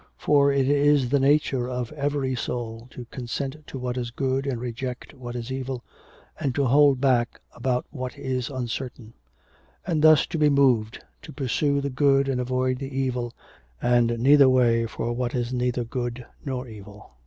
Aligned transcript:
For 0.17 0.51
it 0.51 0.67
is 0.67 1.09
the 1.09 1.19
nature 1.19 1.69
of 1.69 1.91
every 1.91 2.33
soul 2.33 2.87
to 2.89 3.05
consent 3.11 3.57
to 3.67 3.77
what 3.77 3.99
is 3.99 4.09
good 4.09 4.47
and 4.47 4.59
reject 4.59 5.13
what 5.13 5.35
is 5.35 5.51
evil, 5.51 5.83
and 6.39 6.55
to 6.55 6.65
hold 6.65 6.99
back 6.99 7.39
about 7.53 7.85
what 7.91 8.17
is 8.17 8.49
uncertain; 8.49 9.13
and 9.85 10.01
thus 10.01 10.25
to 10.25 10.39
be 10.39 10.49
moved 10.49 11.03
to 11.21 11.31
pursue 11.31 11.81
the 11.81 11.91
good 11.91 12.27
and 12.27 12.41
avoid 12.41 12.79
the 12.79 12.97
evil, 12.97 13.33
and 13.79 14.17
neither 14.17 14.49
way 14.49 14.87
for 14.87 15.13
what 15.13 15.35
is 15.35 15.53
neither 15.53 15.83
good 15.83 16.25
nor 16.43 16.67
evil.' 16.67 17.11